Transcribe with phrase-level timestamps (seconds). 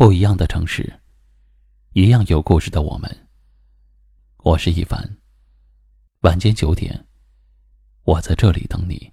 [0.00, 0.90] 不一样的城市，
[1.92, 3.28] 一样有故事的我们。
[4.38, 4.98] 我是一凡。
[6.22, 7.06] 晚间九点，
[8.04, 9.12] 我在这里等你。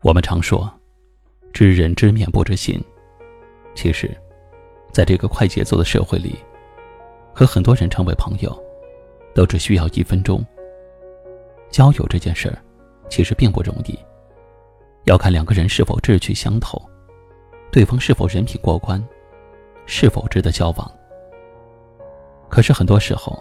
[0.00, 0.72] 我们常说
[1.52, 2.82] “知人知面不知心”，
[3.76, 4.10] 其实，
[4.90, 6.34] 在这个快节奏的社会里，
[7.34, 8.65] 和很多人成为朋友。
[9.36, 10.42] 都只需要一分钟。
[11.68, 12.56] 交友这件事儿，
[13.10, 13.98] 其实并不容易，
[15.04, 16.80] 要看两个人是否志趣相投，
[17.70, 19.06] 对方是否人品过关，
[19.84, 20.90] 是否值得交往。
[22.48, 23.38] 可是很多时候，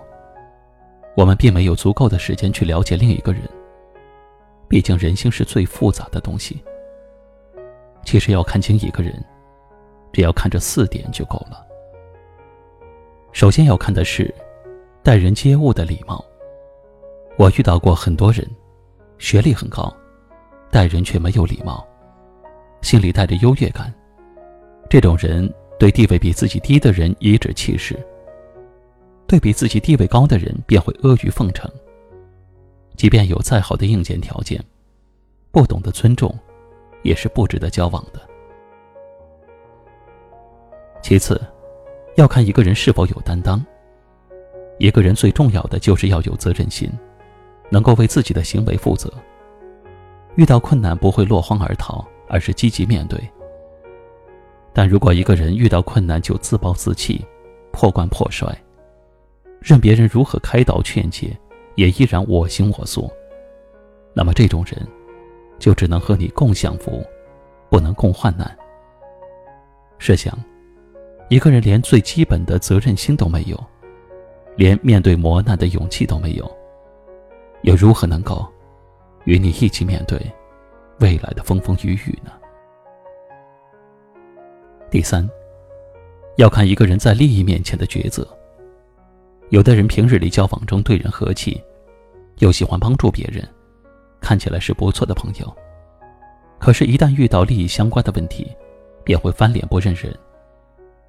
[1.15, 3.41] 我们并没有足够的时间去了解另一个人。
[4.67, 6.61] 毕竟人心是最复杂的东西。
[8.03, 9.23] 其实要看清一个人，
[10.11, 11.65] 只要看这四点就够了。
[13.31, 14.33] 首先要看的是。
[15.05, 16.25] 待人接物的礼貌。
[17.37, 18.43] 我遇到过很多人，
[19.19, 19.95] 学历很高，
[20.71, 21.85] 待人却没有礼貌，
[22.81, 23.93] 心里带着优越感。
[24.89, 27.95] 这种人对地位比自己低的人颐指气使，
[29.27, 31.69] 对比自己地位高的人便会阿谀奉承。
[32.95, 34.59] 即便有再好的硬件条件，
[35.51, 36.35] 不懂得尊重，
[37.03, 38.19] 也是不值得交往的。
[40.99, 41.39] 其次，
[42.15, 43.63] 要看一个人是否有担当。
[44.77, 46.91] 一个人最重要的就是要有责任心，
[47.69, 49.11] 能够为自己的行为负责。
[50.35, 53.17] 遇到困难不会落荒而逃，而是积极面对。
[54.73, 57.25] 但如果一个人遇到困难就自暴自弃、
[57.71, 58.47] 破罐破摔，
[59.61, 61.37] 任别人如何开导劝解，
[61.75, 63.09] 也依然我行我素，
[64.13, 64.85] 那么这种人
[65.57, 67.01] 就只能和你共享福，
[67.69, 68.53] 不能共患难。
[69.97, 70.37] 试想，
[71.29, 73.57] 一个人连最基本的责任心都没有。
[74.55, 76.49] 连面对磨难的勇气都没有，
[77.63, 78.45] 又如何能够
[79.25, 80.19] 与你一起面对
[80.99, 82.31] 未来的风风雨雨呢？
[84.89, 85.27] 第三，
[86.37, 88.25] 要看一个人在利益面前的抉择。
[89.49, 91.61] 有的人平日里交往中对人和气，
[92.39, 93.47] 又喜欢帮助别人，
[94.21, 95.55] 看起来是不错的朋友，
[96.57, 98.49] 可是，一旦遇到利益相关的问题，
[99.03, 100.17] 便会翻脸不认人，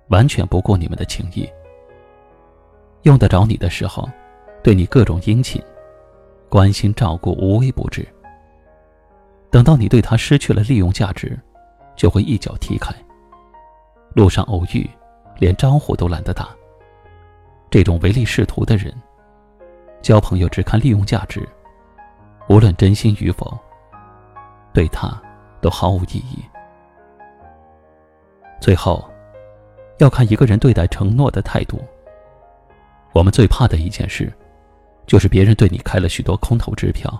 [0.08, 1.48] 完全不顾你们的情谊。
[3.06, 4.08] 用得着你的时候，
[4.64, 5.62] 对你各种殷勤、
[6.48, 8.04] 关心照顾无微不至。
[9.48, 11.38] 等到你对他失去了利用价值，
[11.94, 12.92] 就会一脚踢开。
[14.12, 14.90] 路上偶遇，
[15.38, 16.48] 连招呼都懒得打。
[17.70, 18.92] 这种唯利是图的人，
[20.02, 21.48] 交朋友只看利用价值，
[22.48, 23.56] 无论真心与否，
[24.72, 25.16] 对他
[25.60, 26.44] 都毫无意义。
[28.60, 29.08] 最后，
[29.98, 31.80] 要看一个人对待承诺的态度。
[33.16, 34.30] 我们最怕的一件事，
[35.06, 37.10] 就是别人对你开了许多空头支票，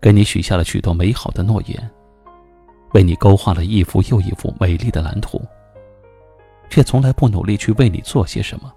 [0.00, 1.90] 给你许下了许多美好的诺言，
[2.94, 5.40] 为你勾画了一幅又一幅美丽的蓝图，
[6.68, 8.74] 却从来不努力去为你做些什么。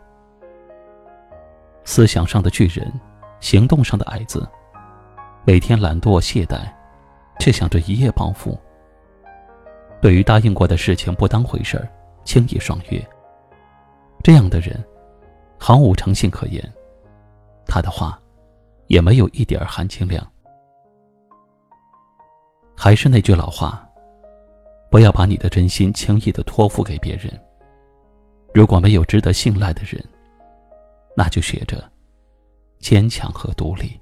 [1.85, 2.93] 思想上的巨人，
[3.39, 4.47] 行动上的矮子，
[5.43, 6.71] 每天懒惰懈怠，
[7.39, 8.55] 却想着一夜暴富。
[9.99, 11.89] 对于答应过的事情不当回事儿，
[12.23, 13.03] 轻易爽约。
[14.21, 14.79] 这样的人。
[15.63, 16.59] 毫无诚信可言，
[17.67, 18.19] 他的话
[18.87, 20.27] 也没有一点含金量。
[22.75, 23.87] 还是那句老话，
[24.89, 27.31] 不要把你的真心轻易的托付给别人。
[28.55, 30.03] 如果没有值得信赖的人，
[31.15, 31.87] 那就学着
[32.79, 34.01] 坚强和独立。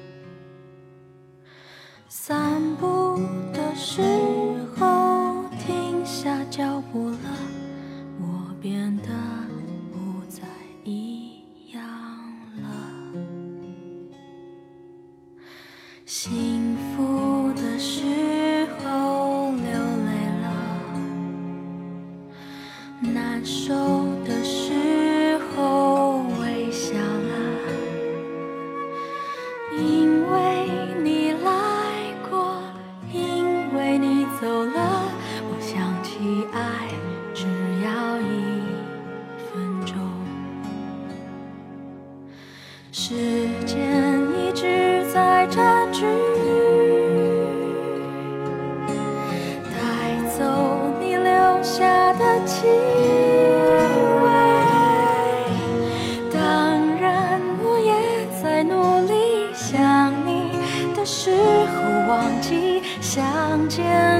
[2.13, 3.17] 散步
[3.53, 4.01] 的时
[4.77, 7.17] 候停下脚步了，
[8.19, 9.07] 我变得
[9.93, 10.41] 不再
[10.83, 11.81] 一样
[12.61, 12.67] 了。
[16.05, 16.70] 心
[45.51, 46.05] 差距
[49.65, 49.75] 带
[50.37, 50.39] 走
[50.97, 52.65] 你留下的气
[54.23, 54.25] 味，
[56.31, 56.39] 当
[57.01, 57.91] 然我也
[58.41, 59.13] 在努力
[59.53, 60.51] 想你
[60.95, 64.10] 的时候忘记相见。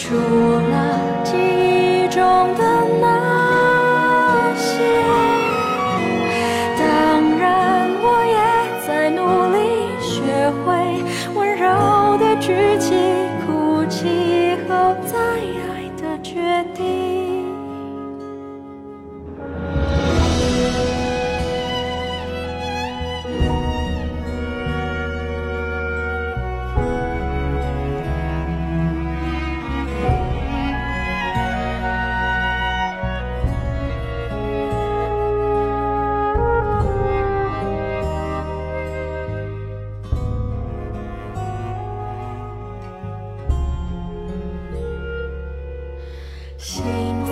[0.00, 2.22] 除了记忆中
[2.54, 2.62] 的
[3.00, 4.78] 那些
[6.78, 9.20] 当然我也在努
[9.52, 9.58] 力
[10.00, 11.02] 学会
[11.34, 12.94] 温柔的举起
[13.44, 15.27] 哭泣后的
[46.58, 47.27] 心。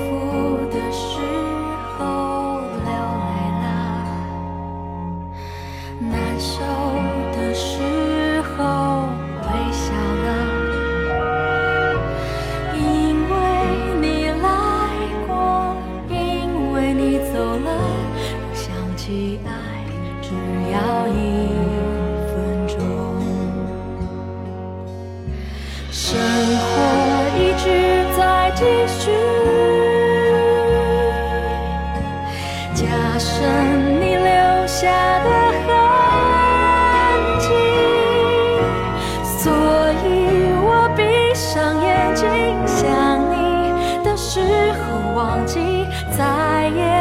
[46.16, 46.95] 再也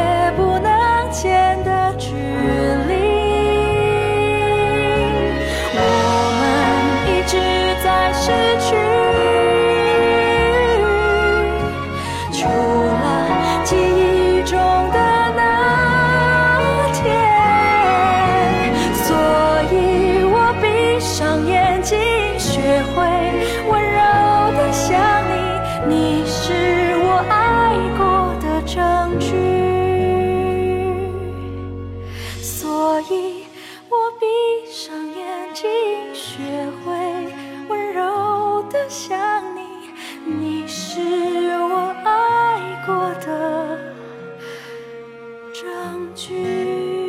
[45.76, 47.05] 相聚。